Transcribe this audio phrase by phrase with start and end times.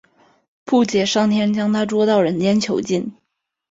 [0.65, 3.13] 布杰上天将它捉到人间囚禁。